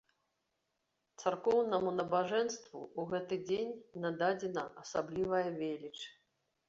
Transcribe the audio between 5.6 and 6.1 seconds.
веліч.